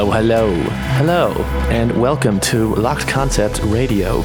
[0.00, 0.54] Hello, hello,
[0.96, 1.32] hello,
[1.68, 4.22] and welcome to Locked Concept Radio.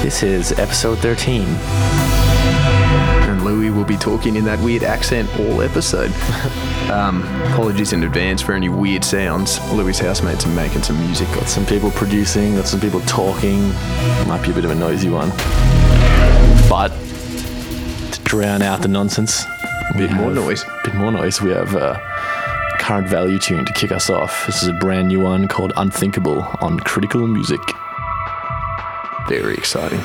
[0.00, 1.42] This is episode 13.
[1.42, 6.12] And Louis will be talking in that weird accent all episode.
[6.92, 9.58] um, apologies in advance for any weird sounds.
[9.72, 11.26] Louis' housemates are making some music.
[11.32, 13.70] Got some people producing, got some people talking.
[14.28, 15.30] Might be a bit of a noisy one.
[16.70, 16.90] But
[18.12, 20.64] to drown out the nonsense, A bit more noise.
[20.84, 22.00] bit more noise, we have a
[22.86, 24.46] current value tune to kick us off.
[24.46, 27.58] This is a brand new one called Unthinkable on Critical Music.
[29.26, 29.98] Very exciting.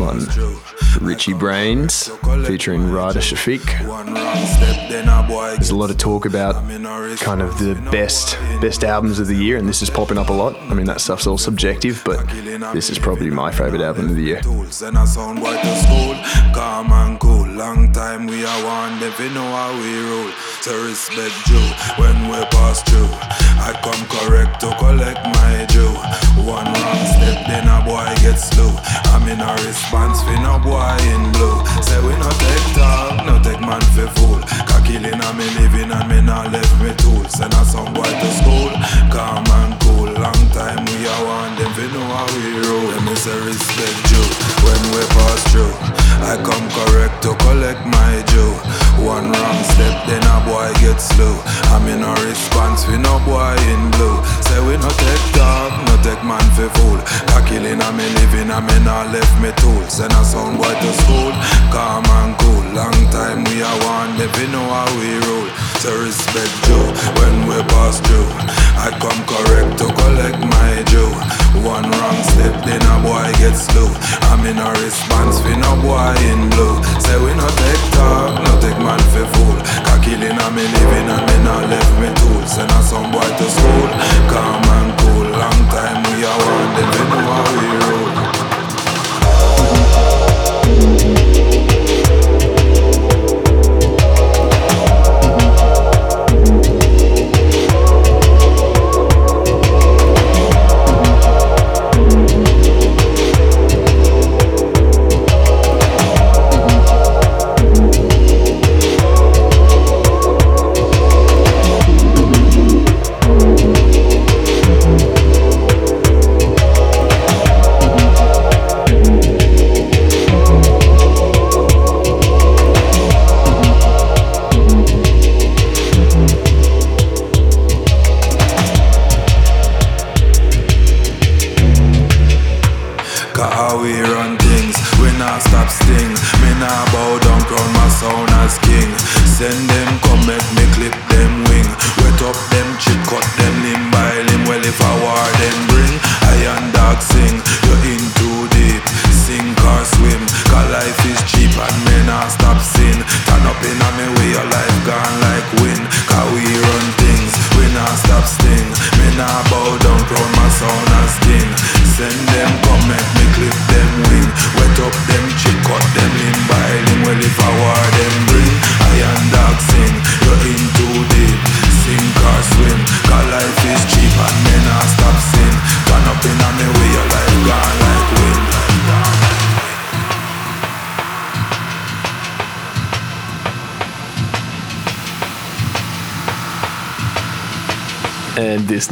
[0.00, 0.26] One.
[1.00, 2.08] Richie Brains
[2.46, 3.78] featuring Rider Shafique.
[5.56, 6.54] There's a lot of talk about
[7.18, 10.32] kind of the best best albums of the year, and this is popping up a
[10.32, 10.58] lot.
[10.58, 12.26] I mean, that stuff's all subjective, but
[12.72, 14.40] this is probably my favorite album of the year.
[20.62, 23.08] To respect Joe when we pass through.
[23.60, 26.29] I come correct to collect my Joe.
[26.46, 28.72] One wrong step, then a boy gets slow.
[29.12, 31.58] I'm in a response fi no boy in blue.
[31.82, 34.40] Say we no take talk, no take man fi fool.
[34.66, 37.38] Cause killing a me living and me not left me tools.
[37.40, 38.72] And a some boy to school.
[39.12, 40.10] Calm and cool.
[40.16, 42.88] Long time we are one, them fi know how we roll.
[42.88, 44.30] Them is a respect Joe
[44.64, 45.74] when we pass through.
[46.20, 48.54] I come correct to collect my Joe.
[49.00, 51.32] One wrong step, then a boy gets slow.
[51.72, 54.20] I'm in a response, we no boy in blue.
[54.44, 56.98] Say we no take talk, no take man for fool.
[57.26, 59.98] Cause killing a me living, a me not left me tools.
[59.98, 61.34] And a sound boy to school,
[61.74, 62.62] calm and cool.
[62.70, 65.48] Long time we are one, fi know how we roll.
[65.82, 66.82] So respect you
[67.18, 68.30] when we pass through.
[68.78, 71.12] I come correct to collect my due
[71.66, 73.90] One wrong step, then a boy gets slow.
[74.30, 76.78] I'm in a response, we no boy in blue.
[77.02, 78.32] Say we no take talk,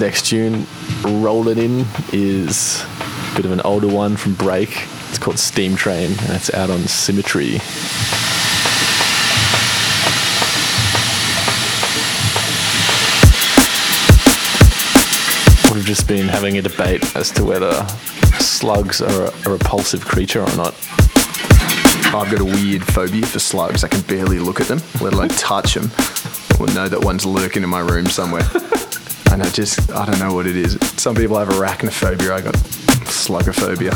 [0.09, 0.67] next tune,
[1.03, 1.85] Roll It In,
[2.15, 4.71] is a bit of an older one from Break.
[5.11, 7.61] It's called Steam Train, and it's out on Symmetry.
[15.75, 17.87] We've just been having a debate as to whether
[18.41, 20.75] slugs are a, a repulsive creature or not.
[22.15, 23.85] I've got a weird phobia for slugs.
[23.85, 25.91] I can barely look at them, let alone touch them.
[26.59, 28.49] Or know that one's lurking in my room somewhere.
[29.33, 30.79] And I just, I don't know what it is.
[30.97, 32.33] Some people have arachnophobia.
[32.33, 32.55] I got
[33.05, 33.93] slugophobia.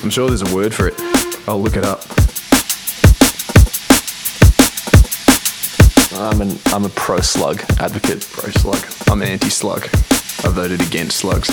[0.04, 0.94] I'm sure there's a word for it.
[1.48, 2.02] I'll look it up.
[6.18, 8.26] I'm an I'm a pro slug advocate.
[8.32, 8.84] Pro slug.
[9.08, 9.84] I'm anti slug.
[10.44, 11.48] I voted against slugs.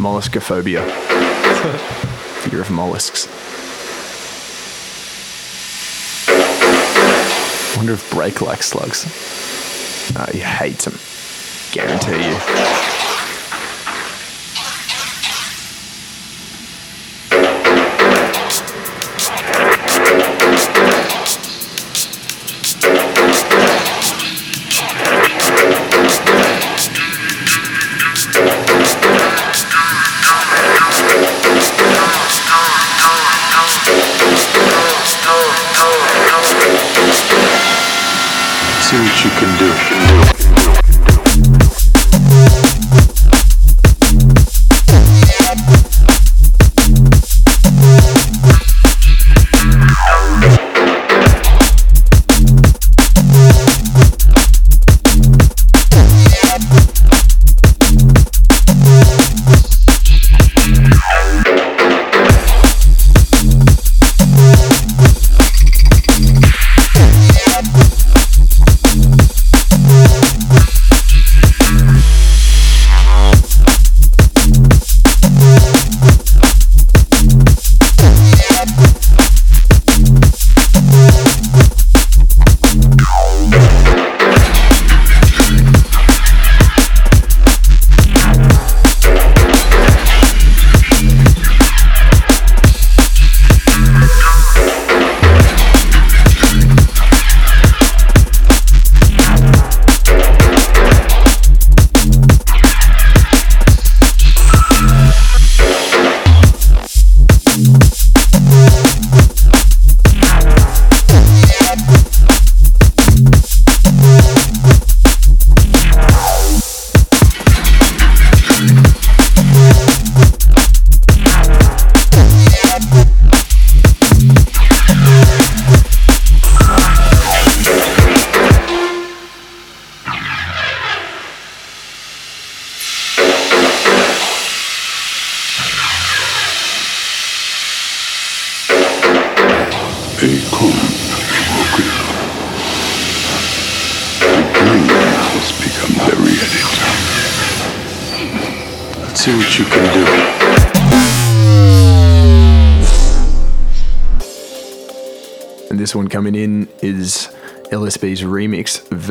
[0.00, 0.80] Molluscophobia.
[2.40, 3.26] Fear of mollusks.
[7.76, 9.04] Wonder if Break likes slugs.
[10.16, 10.98] Uh, he hates them.
[11.72, 12.79] Guarantee you.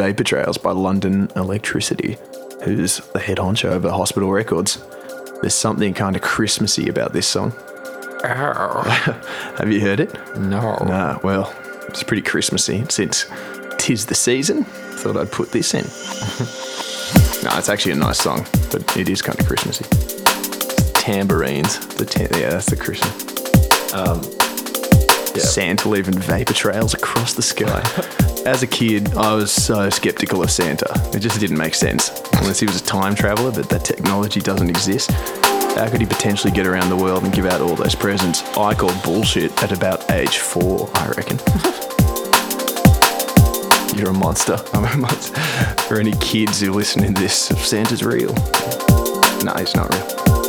[0.10, 2.18] Vapor Trails by London Elektricity,
[2.64, 4.84] who's the head honcho over Hospital Records.
[5.42, 7.52] There's something kind of Christmassy about this song.
[8.24, 10.12] Have you heard it?
[10.36, 10.78] No.
[10.78, 11.56] Nah, well,
[11.88, 13.28] it's pretty Christmassy since
[13.78, 14.64] tis the season.
[14.64, 15.84] Thought I'd put this in.
[17.44, 19.86] nah, it's actually a nice song, but it is kind of Christmassy.
[20.94, 21.78] Tambourines.
[21.98, 23.94] The yeah, that's the Christmas.
[23.94, 24.39] Um,
[25.38, 27.82] Santa leaving vapor trails across the sky.
[28.46, 30.90] As a kid, I was so skeptical of Santa.
[31.14, 32.10] It just didn't make sense.
[32.34, 35.12] Unless he was a time traveler, but that technology doesn't exist.
[35.12, 38.42] How could he potentially get around the world and give out all those presents?
[38.58, 41.38] I called bullshit at about age four, I reckon.
[43.98, 44.58] You're a monster.
[44.74, 45.40] I'm a monster.
[45.88, 48.34] For any kids who listen to this, Santa's real.
[49.44, 50.49] No, he's not real.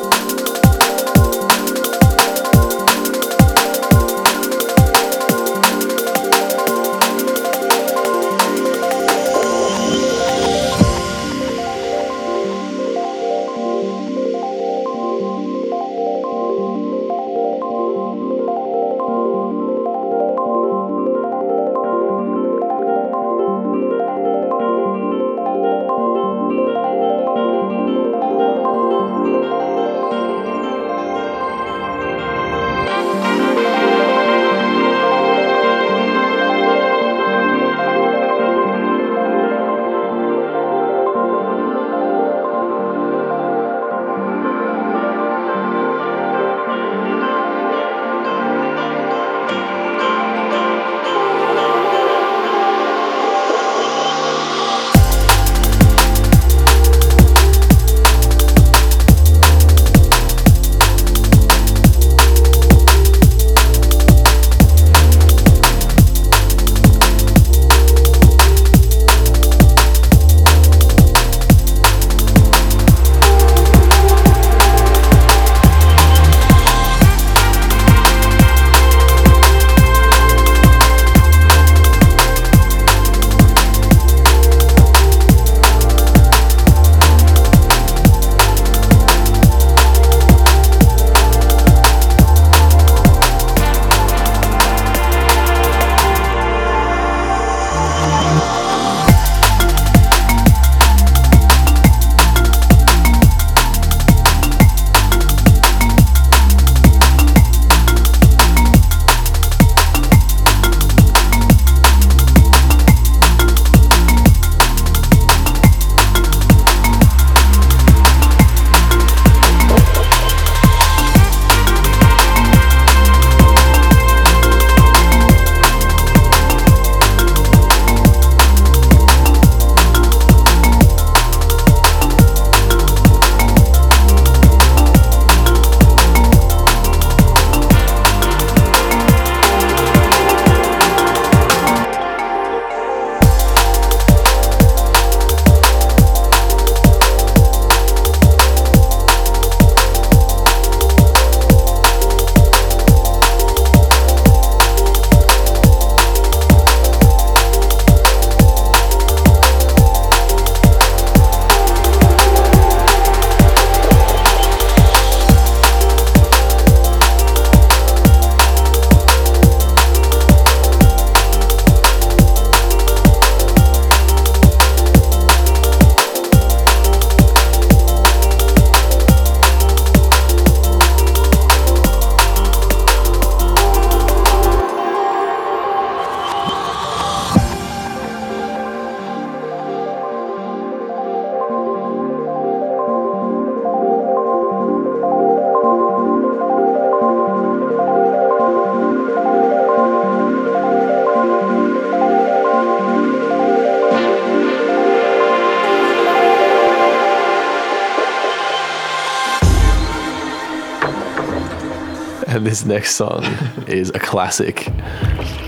[212.50, 213.22] This next song
[213.68, 214.66] is a classic.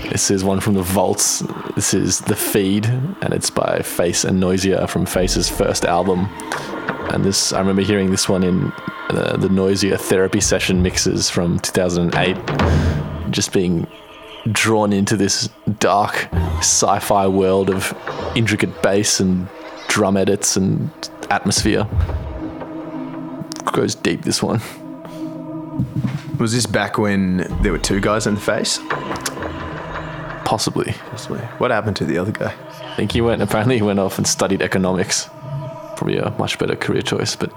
[0.09, 1.43] This is one from the Vaults.
[1.75, 6.29] This is The Feed, and it's by Phace and Noisia from Phace's first album.
[7.11, 8.71] And this, I remember hearing this one in
[9.09, 12.37] uh, the Noisia therapy session mixes from 2008.
[13.31, 13.85] Just being
[14.53, 16.29] drawn into this dark
[16.59, 17.93] sci fi world of
[18.33, 19.49] intricate bass and
[19.89, 20.89] drum edits and
[21.29, 21.85] atmosphere.
[23.73, 24.61] Goes deep, this one.
[26.39, 28.79] Was this back when there were two guys in the Phace?
[30.45, 30.93] Possibly.
[31.09, 31.39] Possibly.
[31.59, 32.53] What happened to the other guy?
[32.81, 35.29] I think he went, apparently, he went off and studied economics.
[35.95, 37.51] Probably a much better career choice, but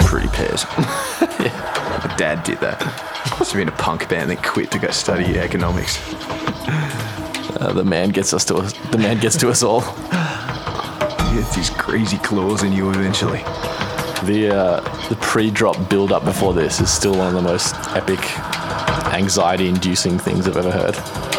[0.00, 0.64] Pretty pairs.
[0.78, 2.80] My dad did that.
[3.38, 5.98] Must have been a punk band that quit to go study economics.
[7.60, 8.72] uh, the man gets us to us.
[8.92, 9.80] The man gets to us all.
[9.80, 13.40] He gets these crazy claws in you eventually.
[14.24, 18.20] The uh, the pre-drop build-up before this is still one of the most epic
[19.12, 21.33] anxiety inducing things I've ever heard.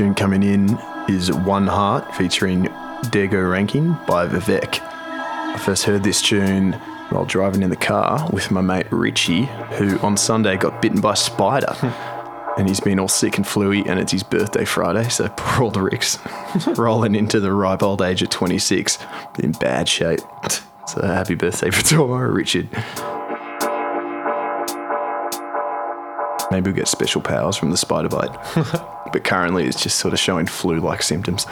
[0.00, 0.78] Tune coming in
[1.10, 2.70] is One Heart featuring
[3.10, 4.80] Dego Ranking by Vivek.
[4.80, 6.72] I first heard this tune
[7.10, 11.12] while driving in the car with my mate Richie, who on Sunday got bitten by
[11.12, 11.74] a spider.
[12.56, 15.76] and he's been all sick and fluey, and it's his birthday Friday, so poor old
[15.76, 16.18] Rick's
[16.78, 18.98] rolling into the ripe old age of 26,
[19.40, 20.20] in bad shape.
[20.86, 22.70] So happy birthday for tomorrow, Richard.
[26.50, 28.30] Maybe we'll get special powers from the spider bite.
[29.12, 31.46] but currently, it's just sort of showing flu like symptoms.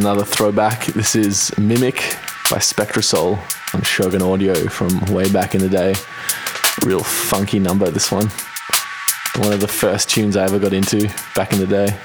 [0.00, 0.86] Another throwback.
[0.86, 1.96] This is Mimic
[2.50, 3.38] by Spectrasoul
[3.74, 5.94] on Shogun Audio from way back in the day.
[6.86, 8.30] Real funky number, this one.
[9.36, 12.00] One of the first tunes I ever got into back in the day.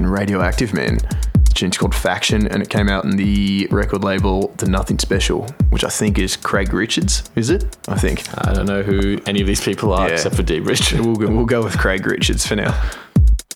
[0.00, 0.96] And Radioactive Man.
[1.34, 5.46] The tune's called Faction, and it came out in the record label The Nothing Special,
[5.70, 7.28] which I think is Craig Richards.
[7.36, 7.76] Is it?
[7.88, 8.22] I think.
[8.46, 10.14] I don't know who any of these people are Yeah.
[10.14, 10.92] except for Deep Rich.
[10.94, 12.80] We'll go, we'll go with Craig Richards for now.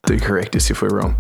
[0.07, 1.17] Do correct us if we're wrong.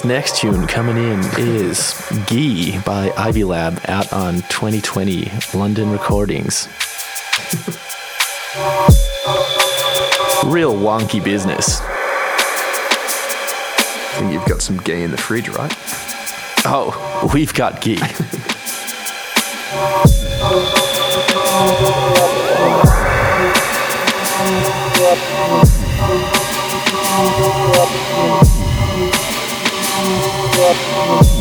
[0.00, 1.94] This next tune coming in is
[2.26, 6.68] Ghee by Ivy Lab out on 2020 London Recordings.
[10.46, 11.82] Real wonky business.
[14.00, 15.74] I think you've got some ghee in the fridge, right?
[16.64, 18.00] Oh, we've got Ghee.
[30.72, 31.40] And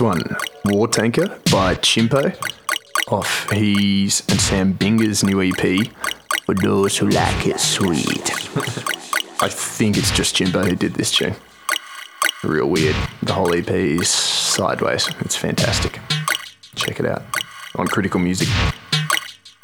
[0.00, 0.22] one,
[0.64, 2.34] War Tanker by Chimpo,
[3.08, 5.92] off his and Sam Binga's new EP,
[6.44, 8.30] For Those Who Like It Sweet.
[9.42, 11.34] I think it's just Chimpo who did this tune.
[12.44, 12.96] Real weird.
[13.22, 15.08] The whole EP is sideways.
[15.20, 15.98] It's fantastic.
[16.74, 17.22] Check it out
[17.76, 18.48] on Critical Music.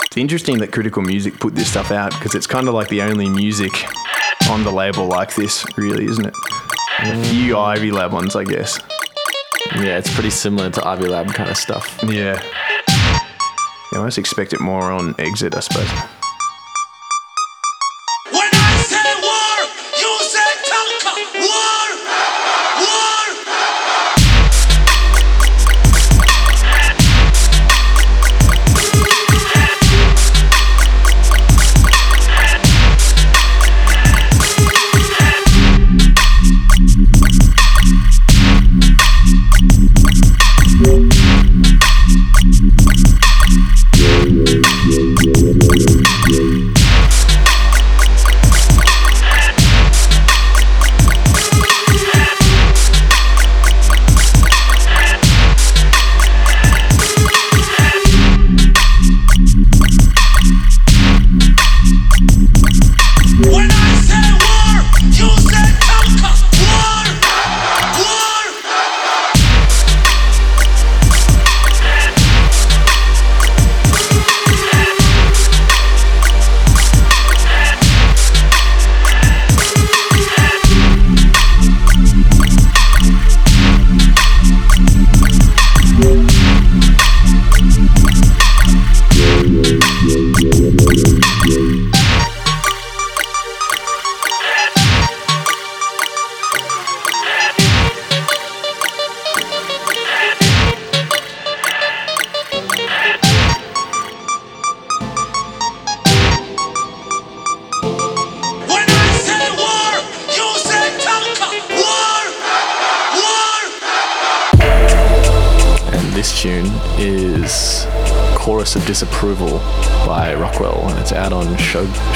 [0.05, 3.03] It's interesting that Critical Music put this stuff out because it's kind of like the
[3.03, 3.73] only music
[4.51, 6.35] on the label like this, really, isn't it?
[7.01, 8.79] A few Ivy Lab ones, I guess.
[9.75, 11.99] Yeah, it's pretty similar to Ivy Lab kind of stuff.
[12.07, 12.41] Yeah.
[13.93, 15.89] I almost expect it more on Exit, I suppose.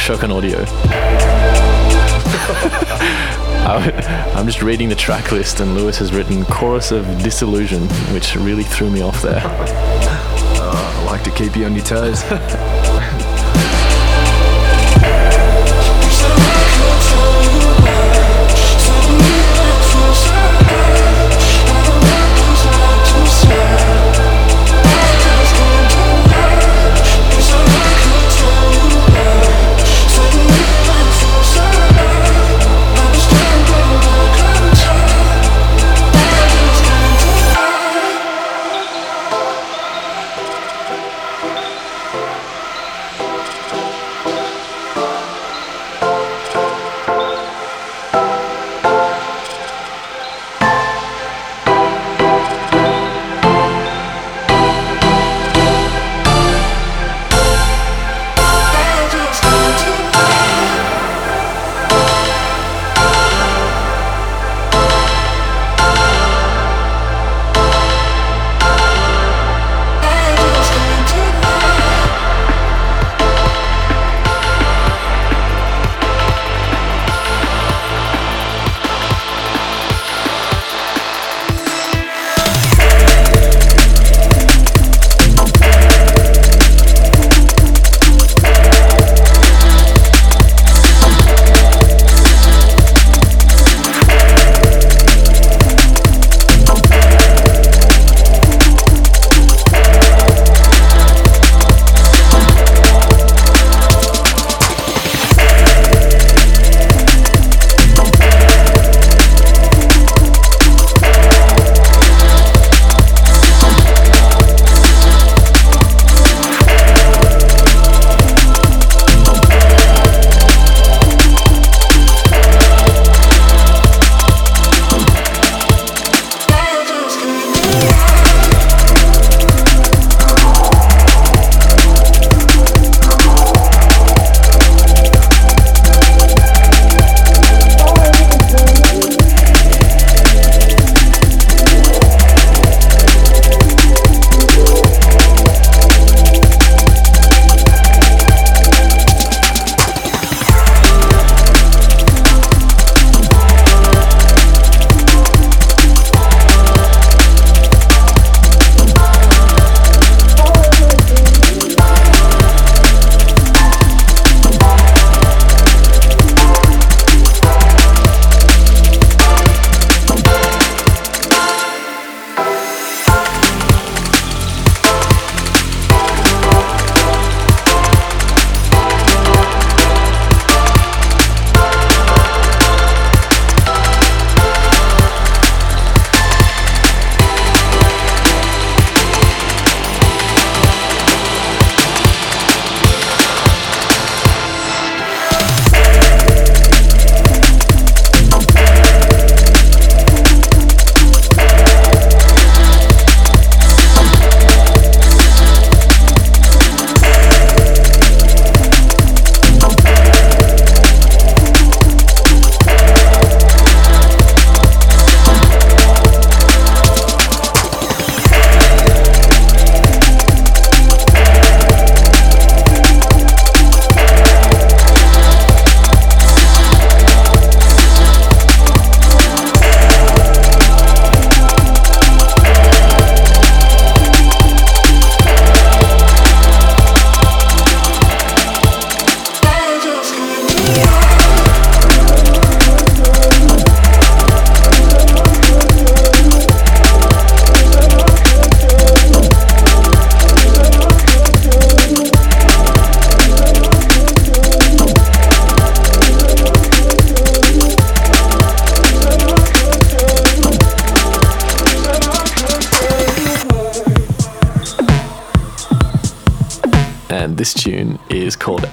[0.00, 0.58] Shogun Audio.
[4.34, 7.82] I'm just reading the track list, and Lewis has written Chorus of Disillusion,
[8.14, 9.42] which really threw me off there.
[10.62, 12.22] Uh, I like to keep you on your toes.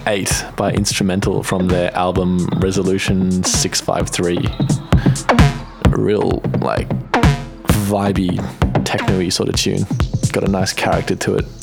[0.08, 4.38] 8 by Instra:mental from their album Resolution 653.
[5.90, 6.88] Real, like,
[7.90, 8.40] vibey,
[8.86, 9.86] techno sort of tune.
[10.32, 11.57] Got a nice character to it.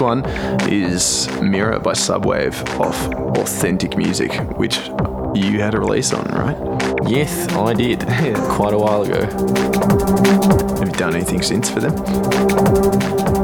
[0.00, 0.24] one
[0.68, 4.78] is Mirror by Subwave off Authentic Music, which
[5.34, 6.56] you had a release on, right?
[7.08, 8.00] Yes, I did.
[8.48, 9.20] Quite a while ago.
[10.78, 11.94] Have you done anything since for them?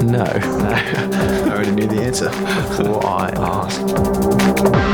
[0.06, 0.24] No.
[0.66, 0.72] No.
[0.72, 2.28] I already knew the answer
[2.78, 4.86] before I asked.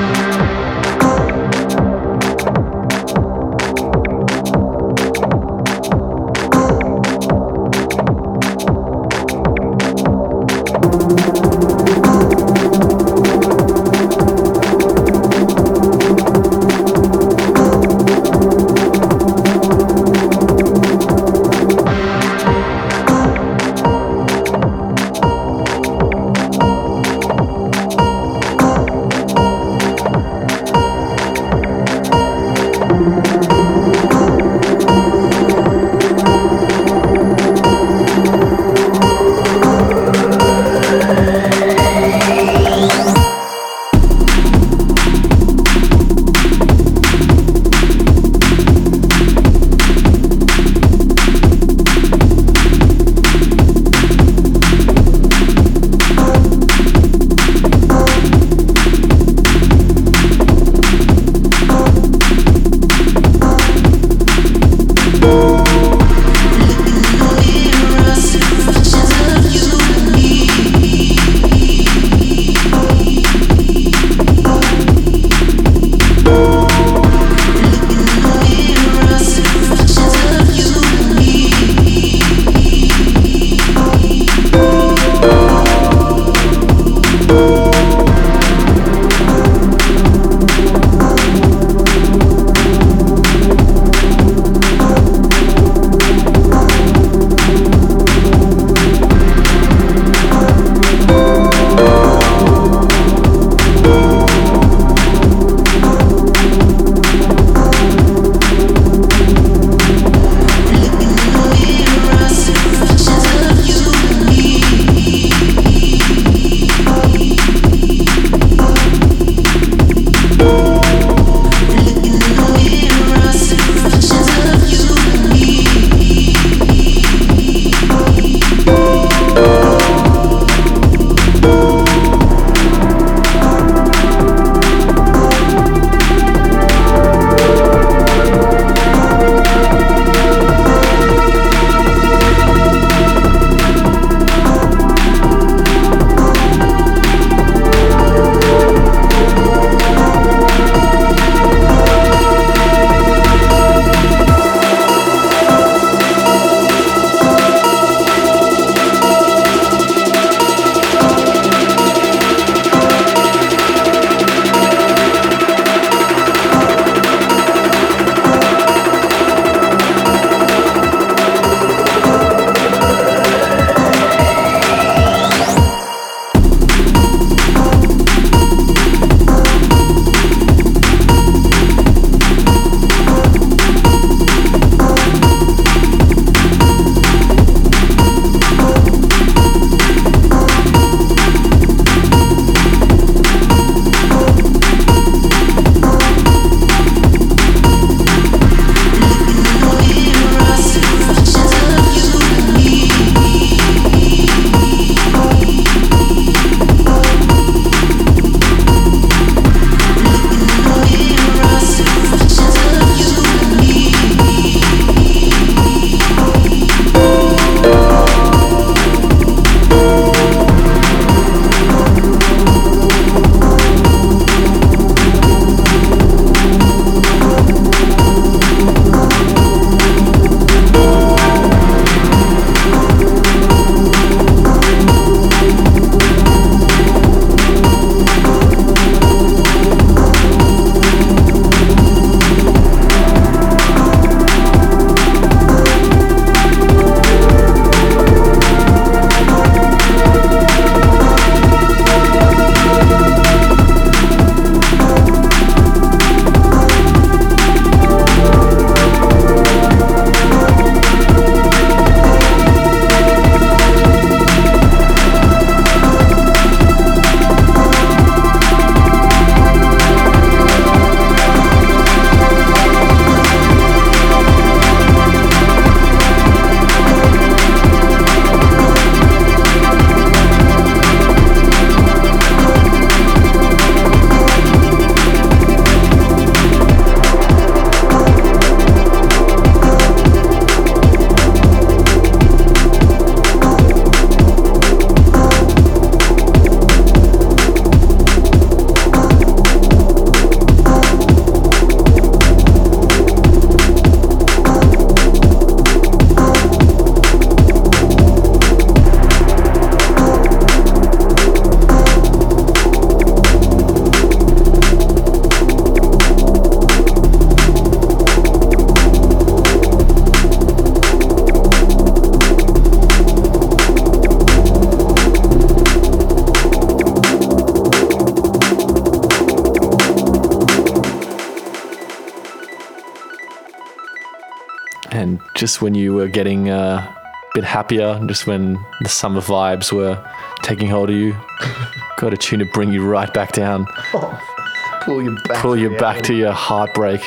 [335.42, 340.00] just when you were getting uh, a bit happier, just when the summer vibes were
[340.44, 341.16] taking hold of you,
[341.96, 343.66] got a tune to bring you right back down,
[344.82, 345.42] Pull you back.
[345.42, 347.00] pull you back to your heartbreak.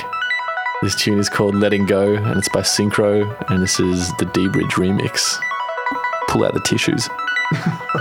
[0.82, 4.72] This tune is called Letting Go, and it's by Synkro, and this is the dBridge
[4.72, 5.38] remix.
[6.28, 7.08] Pull out the tissues.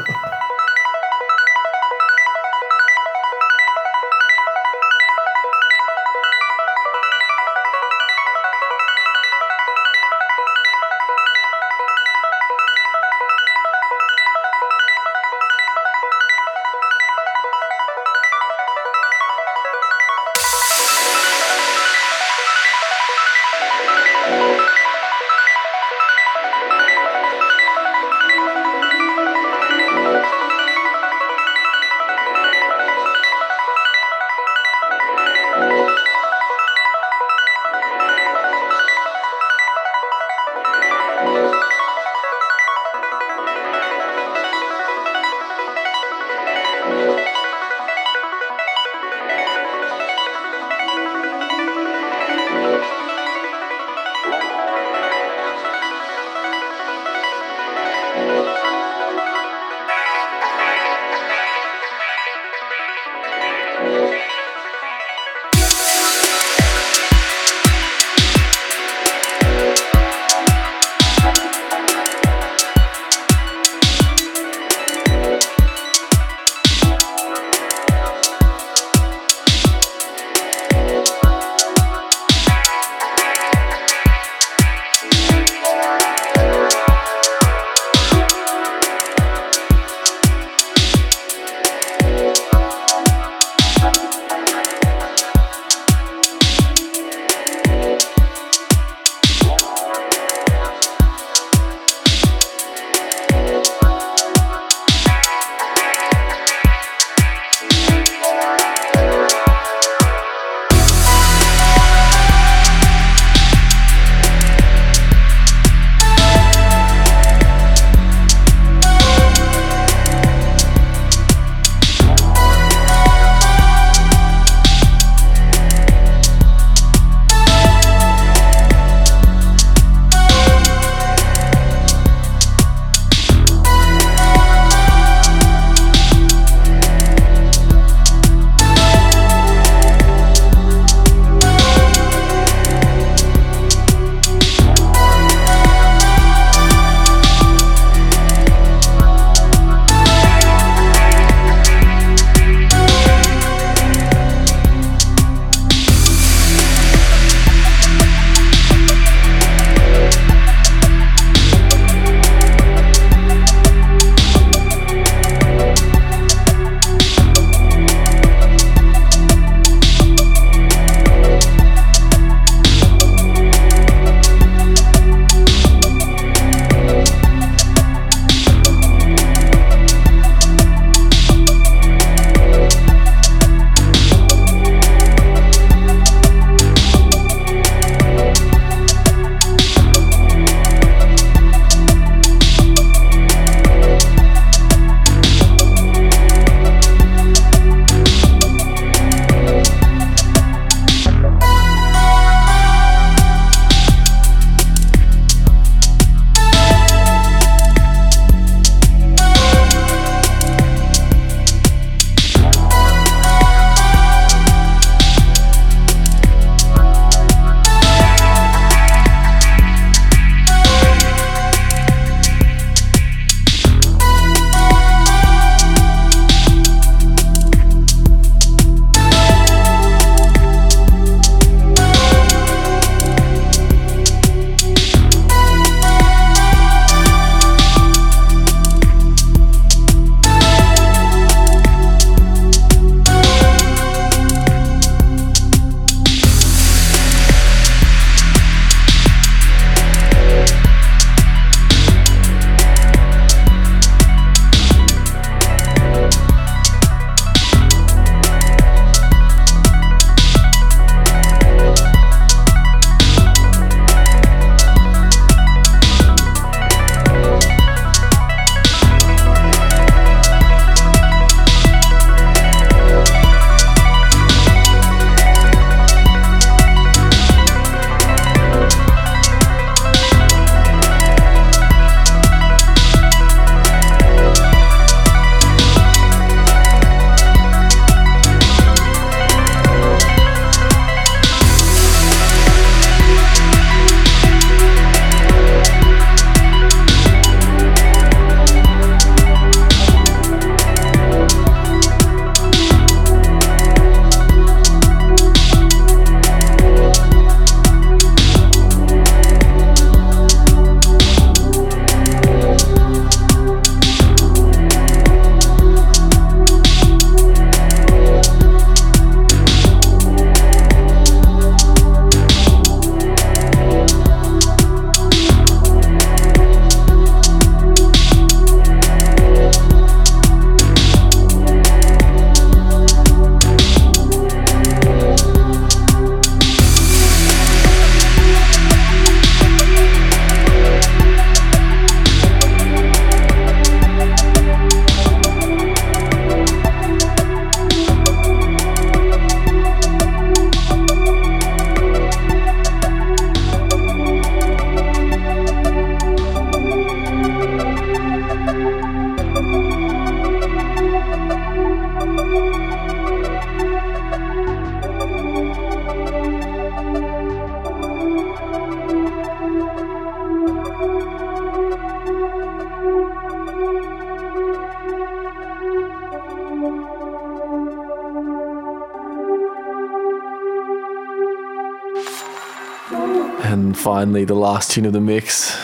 [384.82, 385.56] of the mix.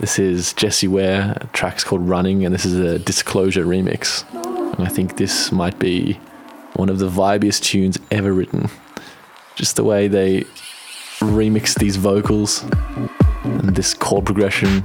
[0.00, 4.24] This is Jessie Ware, a track's called Running, and this is a Disclosure remix.
[4.74, 6.14] And I think this might be
[6.74, 8.70] one of the vibiest tunes ever written.
[9.54, 10.46] Just the way they
[11.20, 12.64] remix these vocals
[13.44, 14.82] and this chord progression.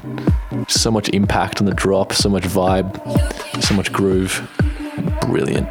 [0.68, 2.93] So much impact on the drop, so much vibe,
[3.64, 4.45] so much groove.
[5.22, 5.70] Brilliant.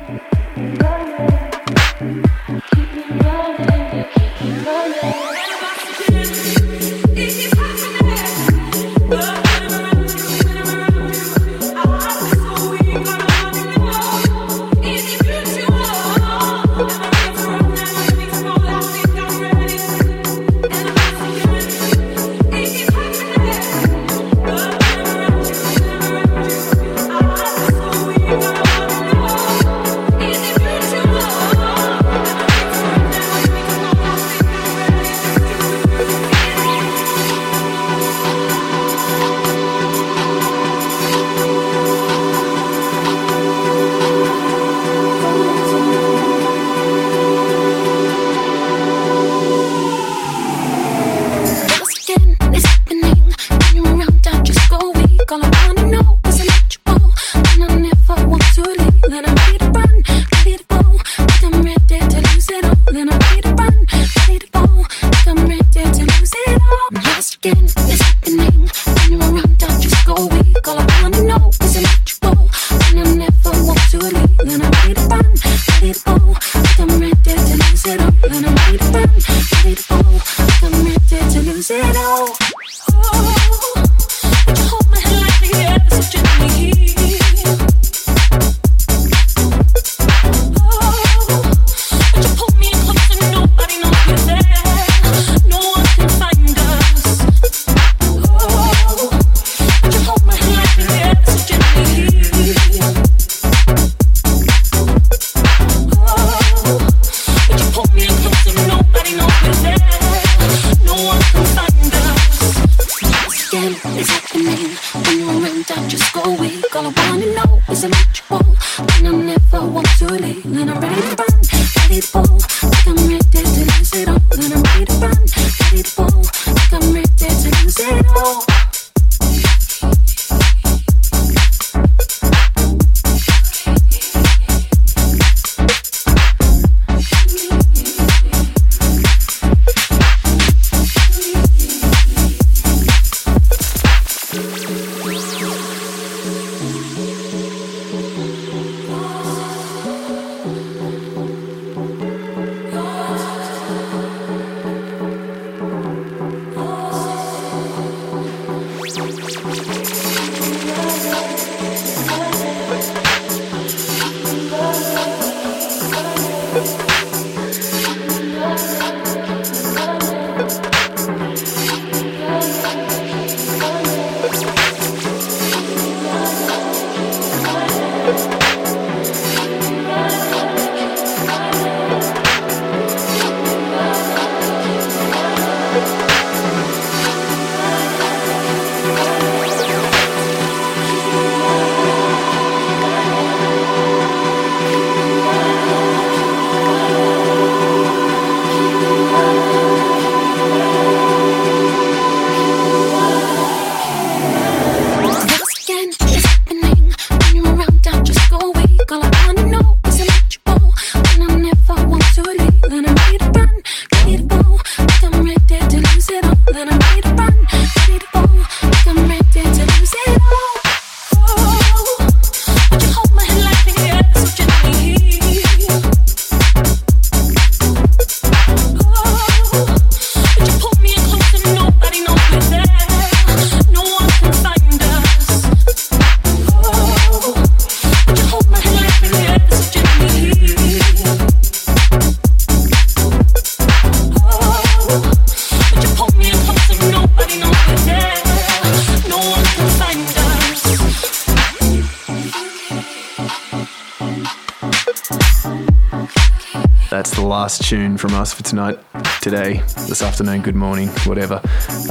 [257.53, 258.79] last tune from us for tonight,
[259.21, 261.39] today, this afternoon, good morning, whatever.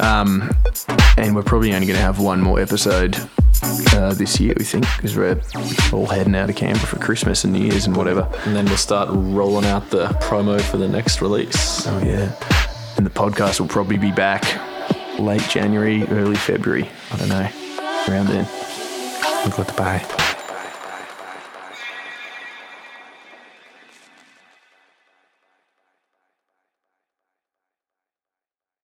[0.00, 0.50] Um,
[1.16, 3.16] and we're probably only going to have one more episode
[3.92, 5.40] uh, this year, we think, because we're
[5.92, 8.28] all heading out of Canberra for Christmas and New Year's and whatever.
[8.44, 11.86] And then we'll start rolling out the promo for the next release.
[11.86, 12.34] Oh, yeah.
[12.96, 14.42] And the podcast will probably be back
[15.20, 16.90] late January, early February.
[17.12, 17.48] I don't know.
[18.08, 18.48] Around then.
[19.56, 20.21] Goodbye.